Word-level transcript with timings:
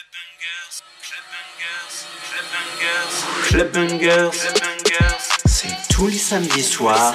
Club 0.00 0.16
Bungers, 0.16 0.80
club 1.02 2.46
Bungers, 2.52 3.14
club 3.48 3.72
Bungers, 3.72 4.30
club 4.30 4.60
Bungers. 4.60 5.18
C'est 5.46 5.76
tous 5.92 6.06
les 6.06 6.16
samedis 6.16 6.62
soirs 6.62 7.14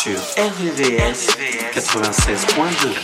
sur 0.00 0.18
RVS 0.38 1.26
96.2. 1.74 2.94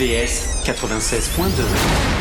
RVS 0.00 0.64
96.2. 0.64 2.19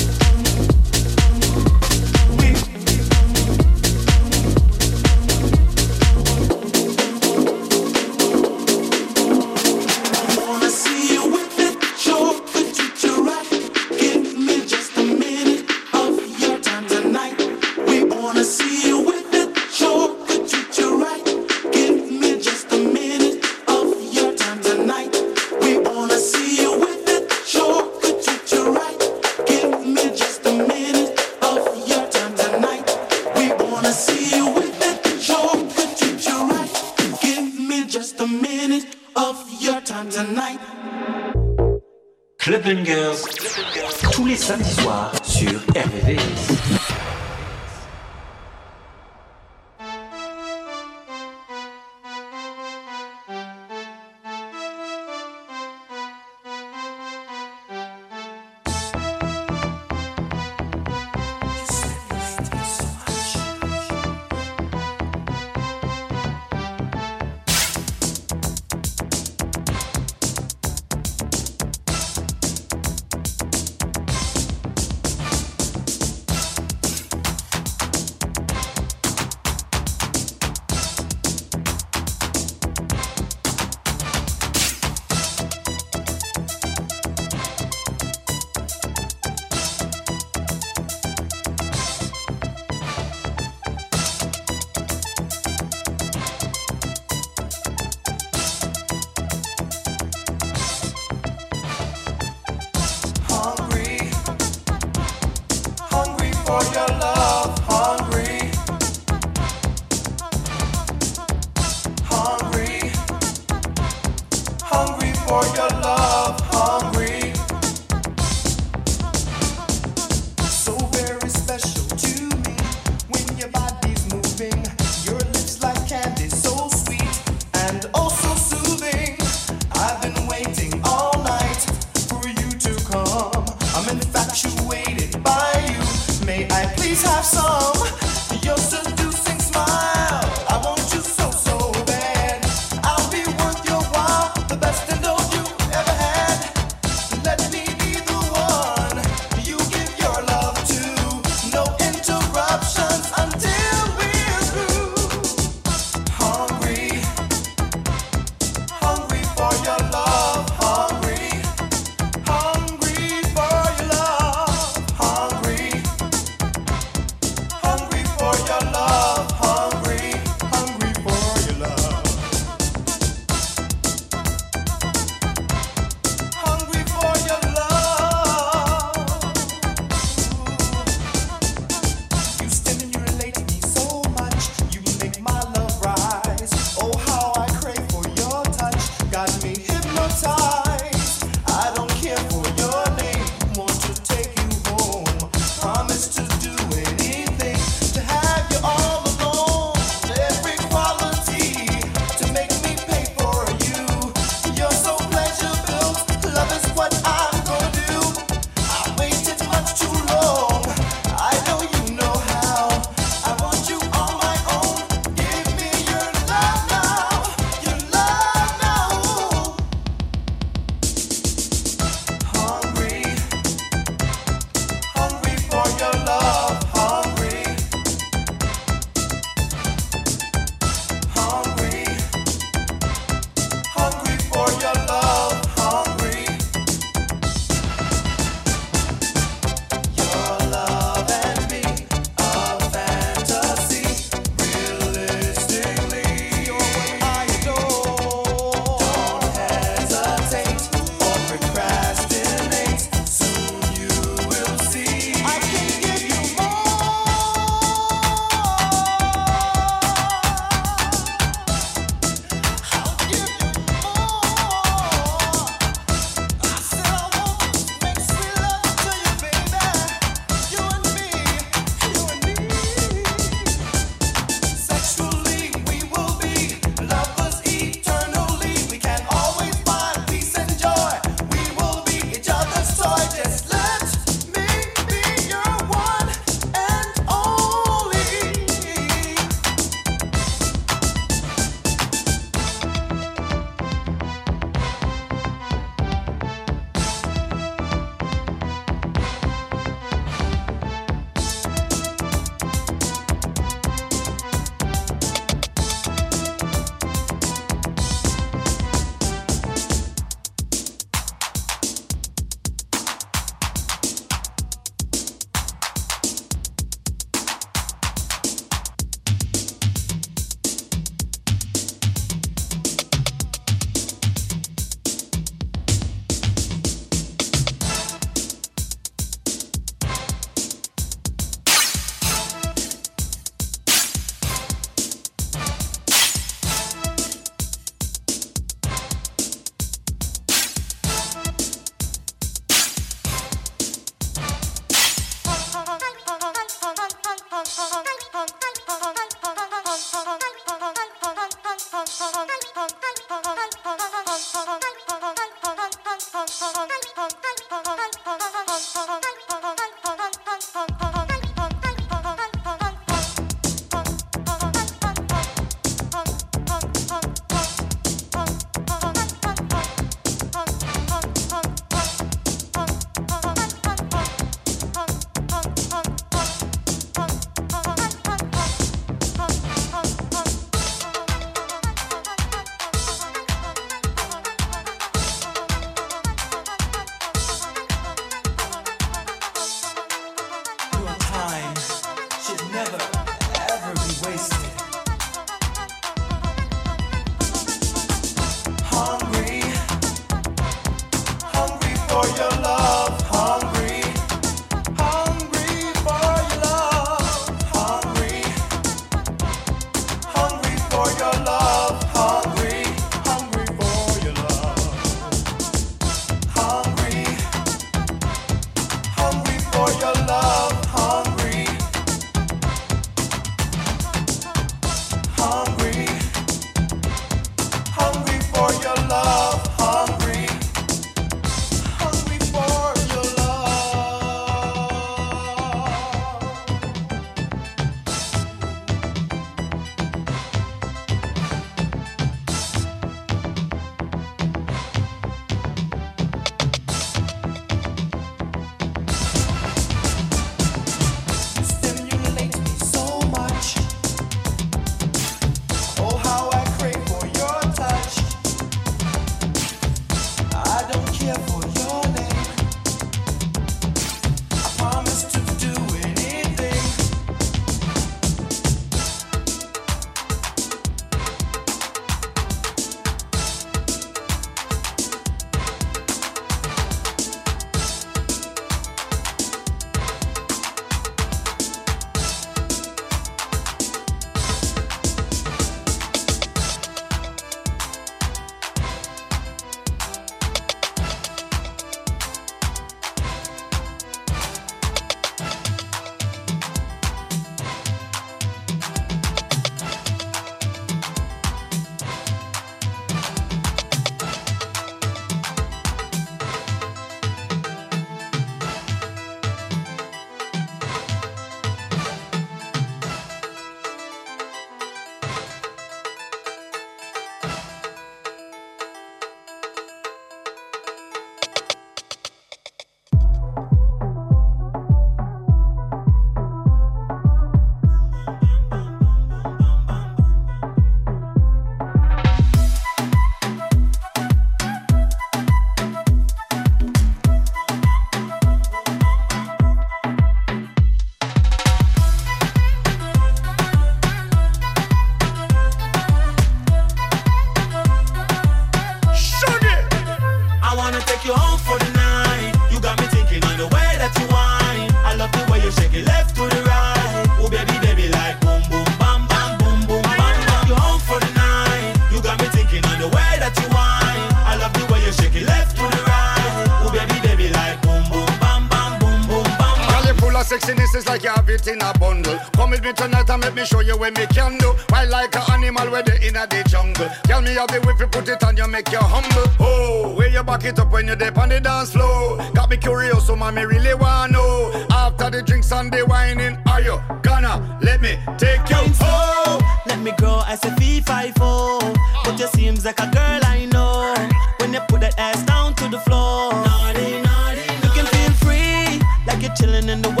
people. 576.81 577.01
Tell 577.03 577.21
me 577.21 577.33
how 577.33 577.45
the 577.45 577.59
whip 577.61 577.79
you 577.79 577.87
put 577.87 578.07
it 578.07 578.23
on, 578.23 578.37
you 578.37 578.47
make 578.47 578.71
you 578.71 578.79
humble. 578.79 579.31
Oh, 579.39 579.93
where 579.95 580.09
you 580.09 580.23
back 580.23 580.43
it 580.45 580.59
up 580.59 580.71
when 580.71 580.87
you're 580.87 581.19
on 581.19 581.29
the 581.29 581.39
dance 581.39 581.71
floor. 581.71 582.17
Got 582.33 582.49
me 582.49 582.57
curious, 582.57 583.07
so 583.07 583.15
man, 583.15 583.35
me 583.35 583.43
really 583.43 583.73
wanna 583.73 584.13
know. 584.13 584.65
After 584.71 585.09
the 585.09 585.21
drinks 585.21 585.51
and 585.51 585.71
the 585.71 585.85
whining, 585.85 586.37
are 586.47 586.61
you 586.61 586.81
gonna 587.01 587.59
let 587.61 587.81
me 587.81 587.97
take 588.17 588.49
you? 588.49 588.61
Oh, 588.81 589.39
let 589.65 589.79
me 589.79 589.91
grow 589.97 590.21
as 590.27 590.43
a 590.45 590.49
V54. 590.49 591.77
But 592.03 592.19
you 592.19 592.27
seems 592.27 592.65
like 592.65 592.79
a 592.79 592.89
girl 592.89 593.21
I 593.23 593.47
know. 593.51 593.93
When 594.39 594.53
you 594.53 594.61
put 594.67 594.81
that 594.81 594.97
ass 594.97 595.23
down 595.23 595.53
to 595.55 595.67
the 595.69 595.79
floor, 595.79 596.31
naughty, 596.31 597.01
naughty, 597.01 597.45
naughty. 597.47 597.63
you 597.63 597.71
can 597.75 597.85
feel 597.85 598.13
free 598.23 598.81
like 599.05 599.21
you're 599.21 599.35
chilling 599.35 599.69
in 599.69 599.81
the. 599.81 600.00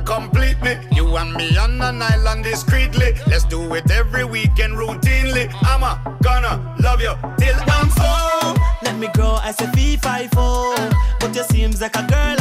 you 0.00 0.04
complete 0.04 0.60
me. 0.62 0.76
You 0.92 1.16
and 1.16 1.32
me 1.34 1.56
on 1.56 1.80
an 1.80 2.02
island 2.02 2.44
discreetly. 2.44 3.14
Let's 3.26 3.44
do 3.44 3.74
it 3.74 3.90
every 3.90 4.24
weekend 4.24 4.74
routinely. 4.74 5.50
I'm 5.62 5.82
a 5.82 6.18
gonna 6.22 6.74
love 6.80 7.00
you 7.00 7.14
till 7.38 7.56
I'm 7.66 7.88
full. 7.88 8.56
Let 8.82 8.96
me 8.98 9.08
grow 9.14 9.38
as 9.42 9.60
a 9.60 9.66
V5 9.66 10.30
But 11.20 11.34
you 11.34 11.44
seems 11.44 11.80
like 11.80 11.96
a 11.96 12.06
girl 12.06 12.39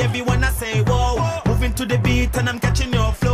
everyone 0.00 0.44
I 0.44 0.50
say, 0.50 0.82
whoa. 0.82 1.40
Moving 1.46 1.74
to 1.74 1.86
the 1.86 1.98
beat 1.98 2.36
and 2.36 2.48
I'm 2.48 2.58
catching 2.58 2.92
your 2.92 3.12
flow. 3.12 3.27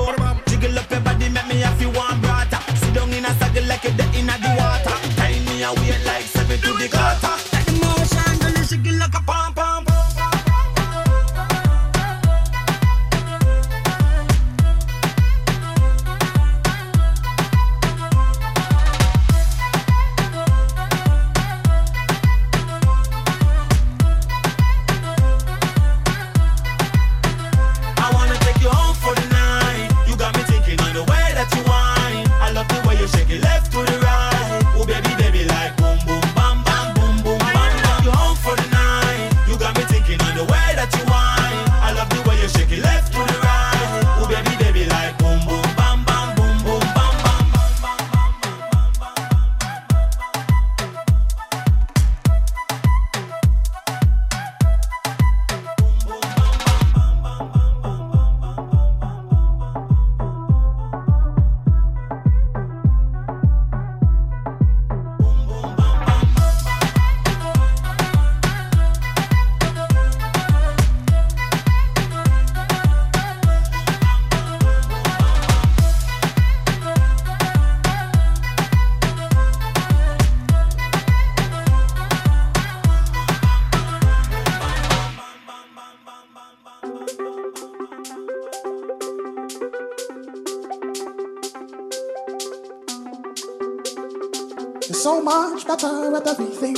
of 96.27 96.41
everything. 96.41 96.75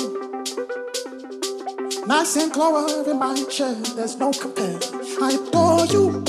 Nice 2.07 2.37
and 2.37 2.53
glory 2.53 3.11
in 3.11 3.19
my 3.19 3.35
chair, 3.45 3.75
there's 3.95 4.17
no 4.17 4.33
compare. 4.33 4.79
I 5.23 5.33
adore 5.33 5.87
you. 5.87 6.25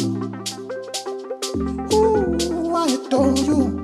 Ooh, 1.93 2.75
I 2.75 2.87
adore 2.87 3.37
you. 3.37 3.81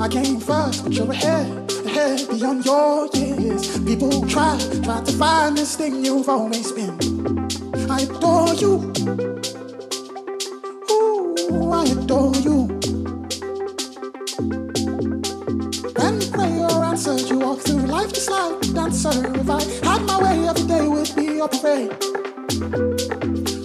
I 0.00 0.08
came 0.08 0.40
first, 0.40 0.84
but 0.84 0.92
you're 0.92 1.10
ahead, 1.10 1.72
ahead 1.86 2.28
beyond 2.28 2.64
your 2.64 3.08
years. 3.14 3.78
People 3.84 4.26
try, 4.26 4.58
try 4.82 5.02
to 5.02 5.12
find 5.12 5.56
this 5.56 5.76
thing 5.76 6.04
you've 6.04 6.28
always 6.28 6.72
been. 6.72 6.98
I 7.90 8.00
adore 8.00 8.54
you. 8.54 8.92
Ooh, 10.90 11.72
I 11.72 11.84
adore 11.84 12.34
you. 12.36 12.75
just 18.16 18.30
like 18.30 18.64
a 18.64 18.72
dancer. 18.72 19.10
If 19.38 19.50
I 19.50 19.62
had 19.84 20.02
my 20.06 20.22
way, 20.22 20.48
every 20.48 20.66
day 20.66 20.88
would 20.88 21.14
be 21.14 21.38
a 21.38 21.48
parade. 21.48 21.92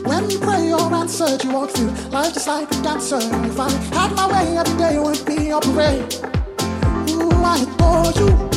When 0.05 0.29
you 0.29 0.39
pray 0.39 0.73
or 0.73 0.93
answer 0.93 1.37
you 1.41 1.53
walk 1.53 1.69
through 1.69 1.91
life 2.09 2.33
just 2.33 2.47
like 2.47 2.69
a 2.69 2.81
dancer. 2.83 3.19
If 3.21 3.57
I 3.57 3.69
had 3.95 4.13
my 4.13 4.27
way, 4.27 4.57
every 4.57 4.77
day 4.77 4.99
would 4.99 5.25
be 5.25 5.51
a 5.51 5.59
parade. 5.61 6.15
Ooh, 7.11 7.31
I 7.31 7.63
adore 7.63 8.11
you. 8.19 8.50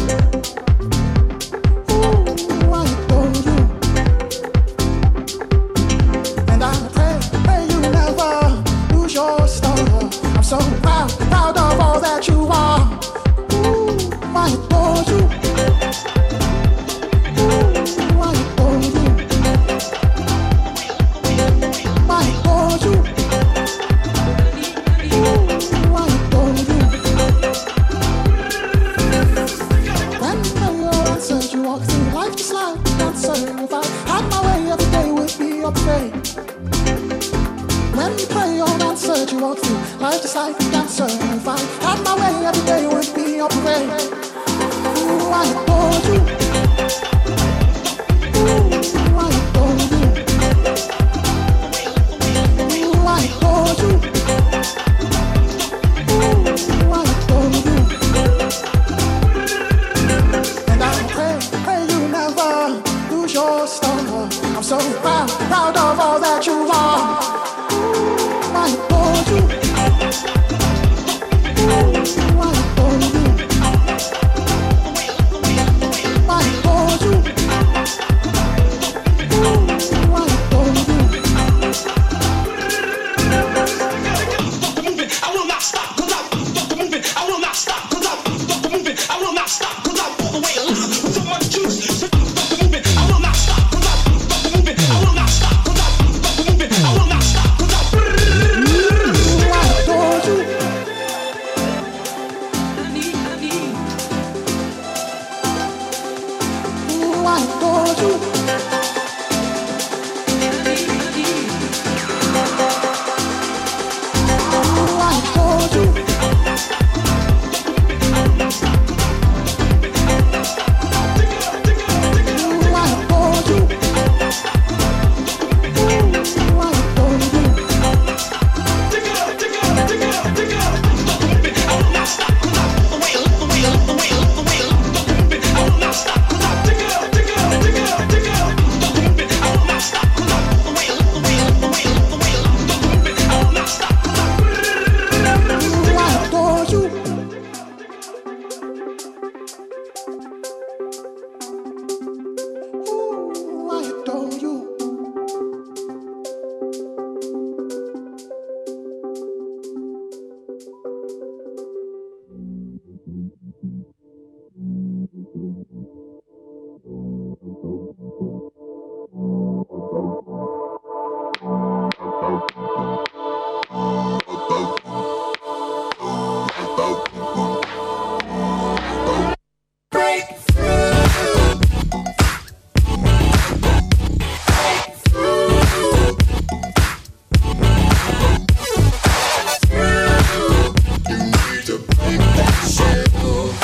chegou. 192.64 193.63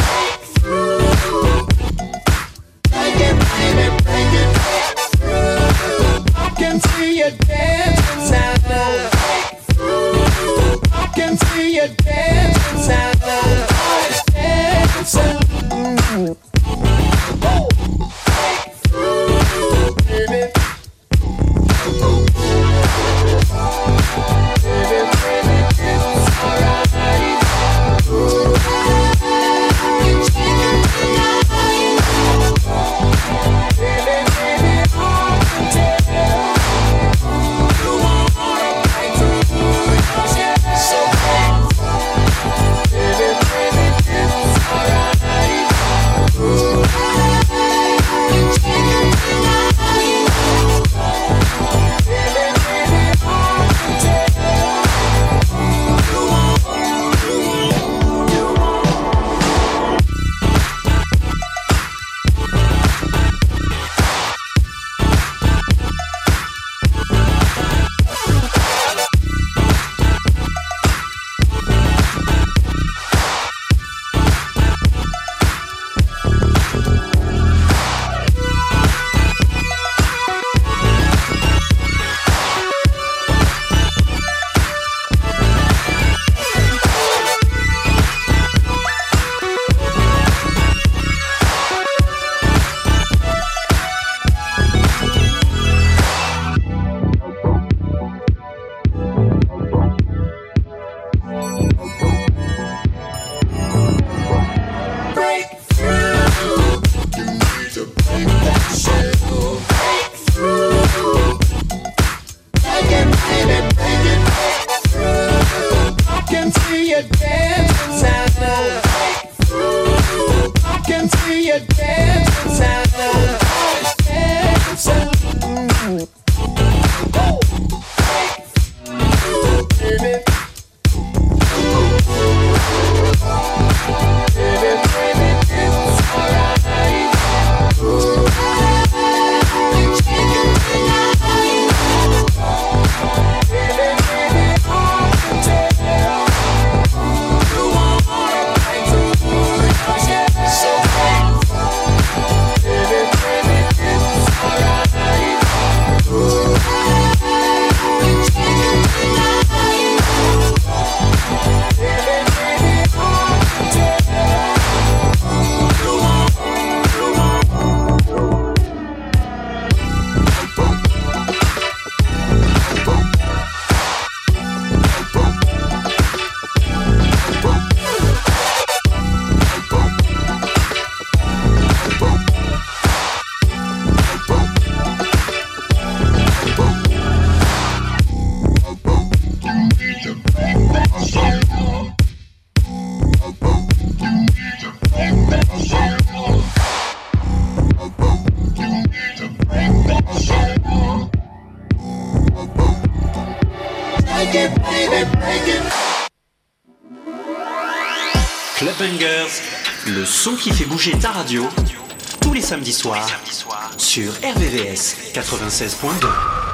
Samedis 212.73 213.39
soirs, 213.39 213.75
sur 213.79 214.13
RVVS 214.13 214.97
96.2. 215.15 216.50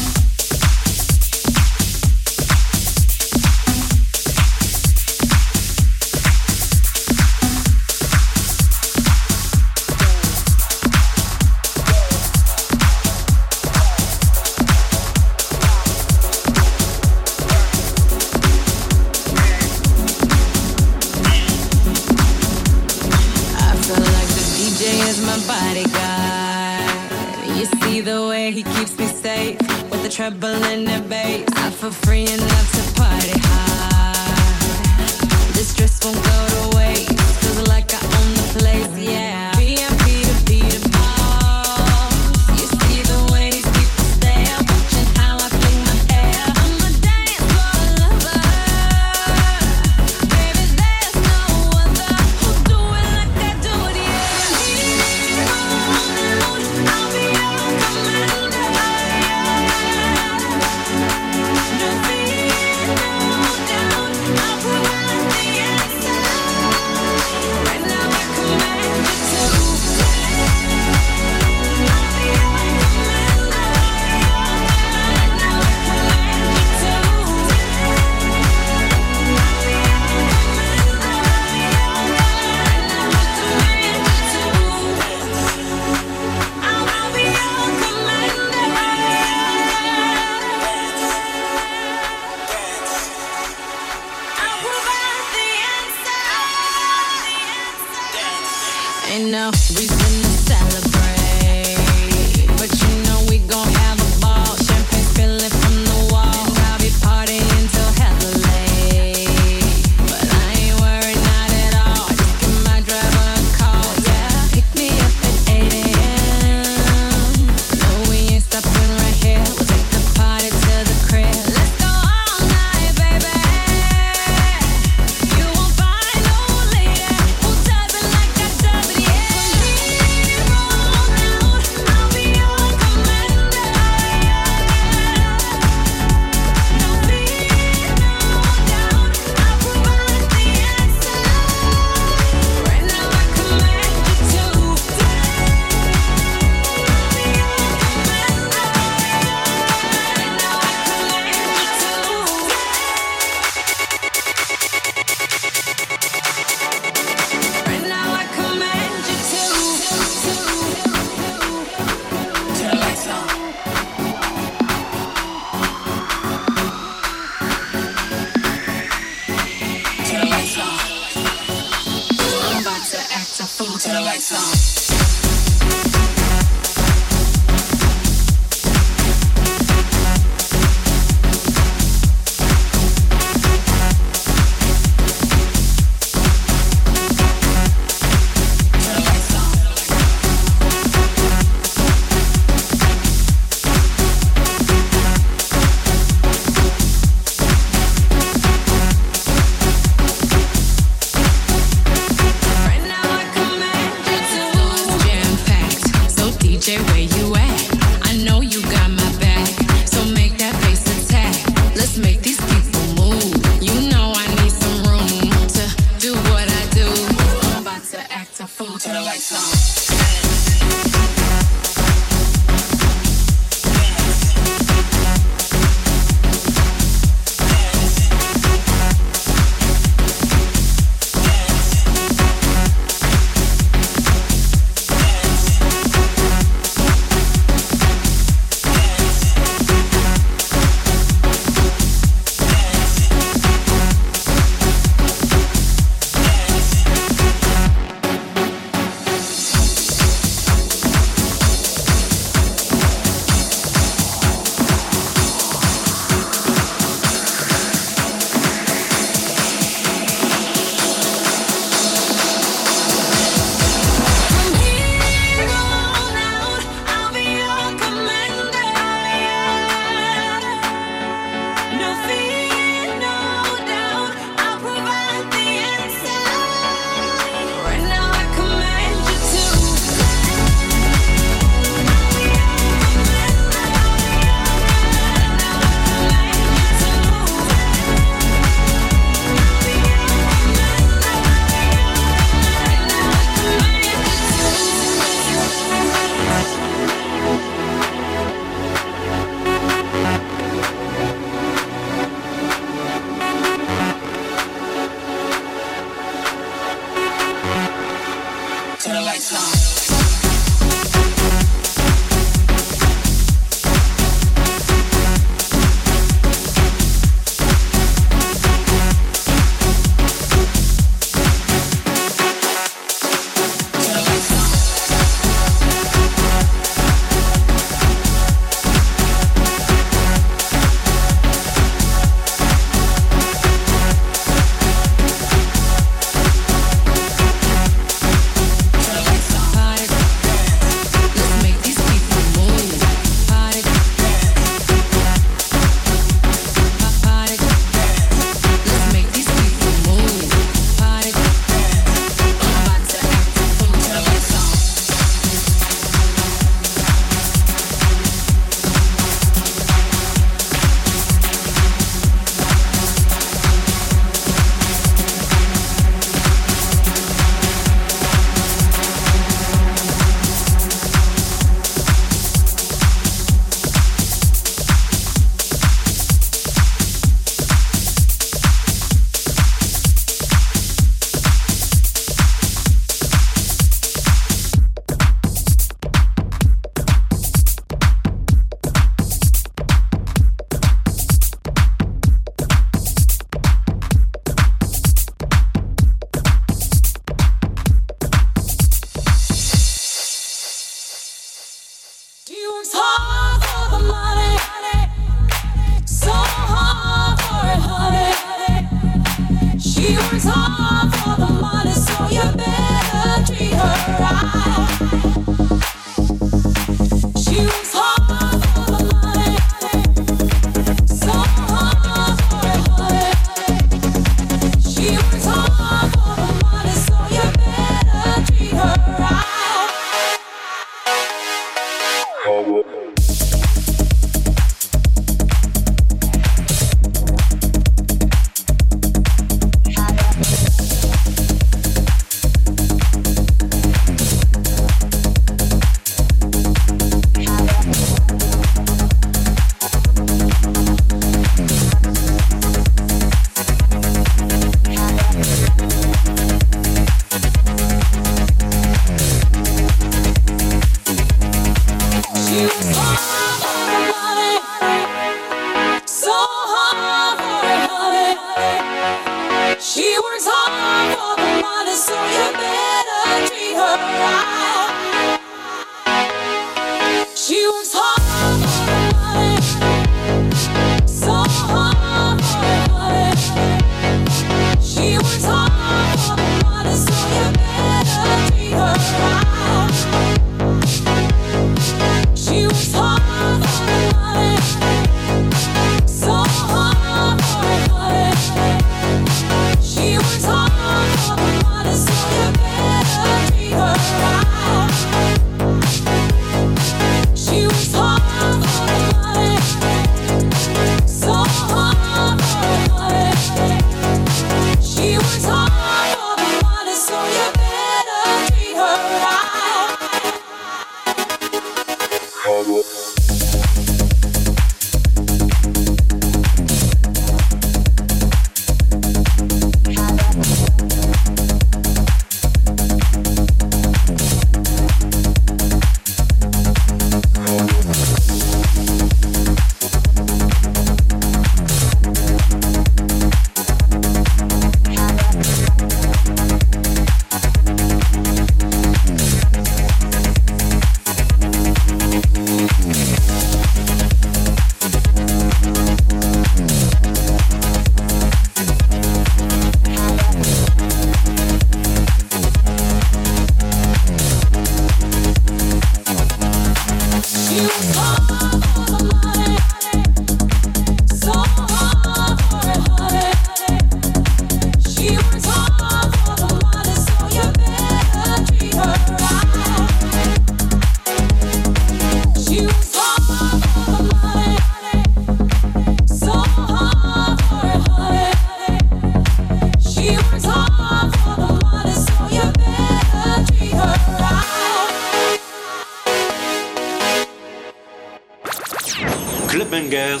Club 599.36 599.50
Bangers, 599.50 600.00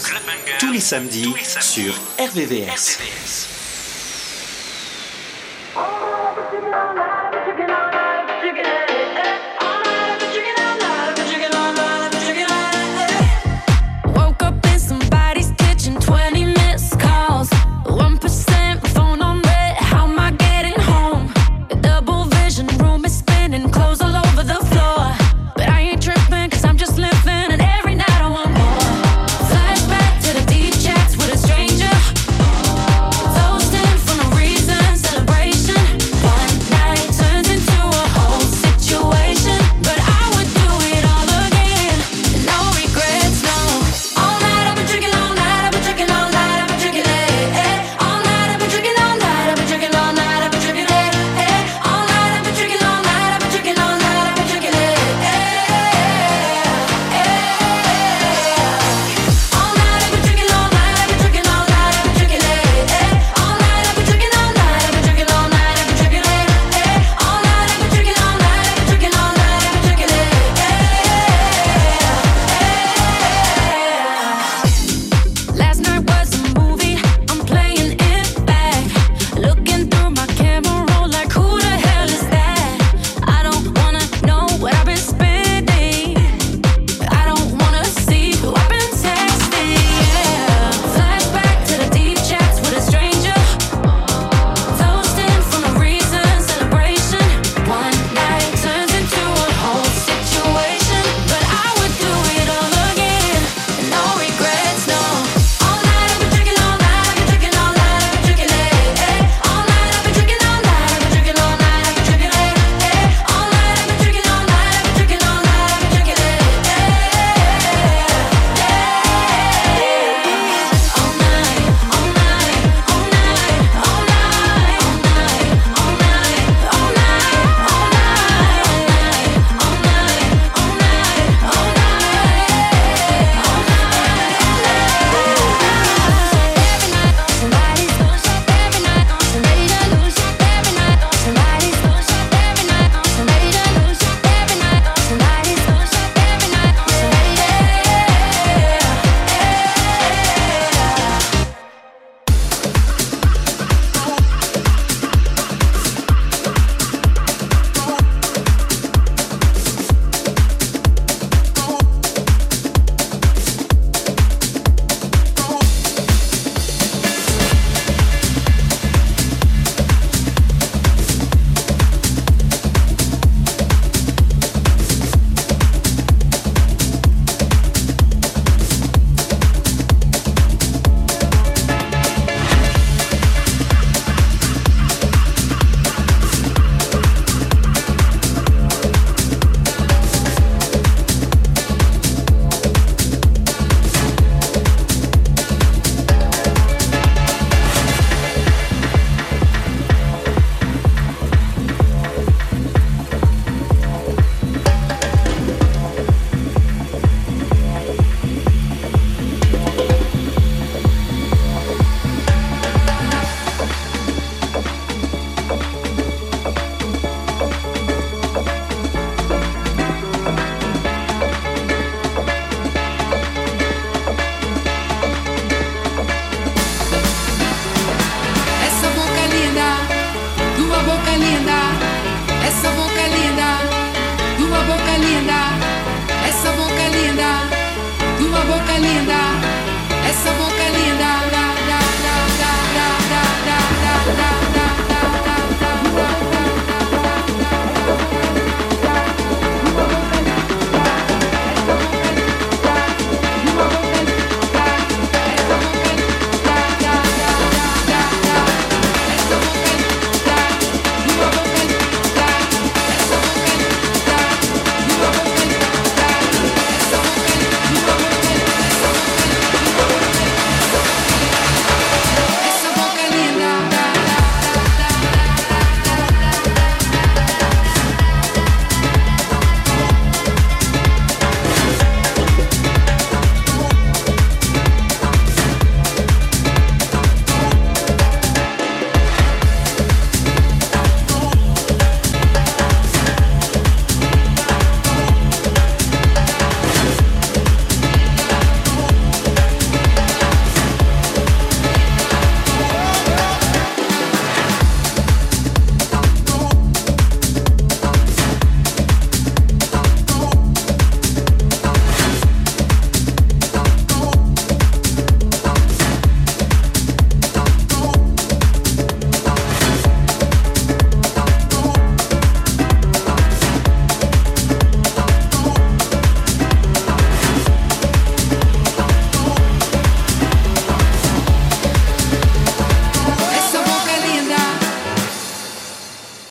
tous 0.58 0.72
les 0.72 0.80
samedis 0.80 1.34
sur 1.60 1.92
RVVS. 2.18 2.96
Oh, 2.96 2.96
but 2.98 3.06
you 3.06 3.44
can 3.44 3.55